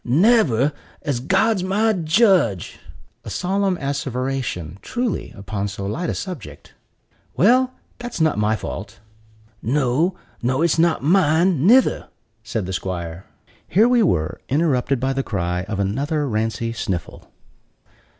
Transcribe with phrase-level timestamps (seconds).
[0.03, 0.73] "Never,
[1.03, 2.79] as God's my judge!"
[3.23, 6.73] (a solemn asseveration, truly, upon so light a subject.)
[7.37, 8.99] "Well, that's not my fault."
[9.61, 12.07] "No, nor it's not mine, _ni_ther,"
[12.43, 13.27] said the 'squire.
[13.67, 17.31] Here we were interrupted by the cry of another Rancey Sniffle.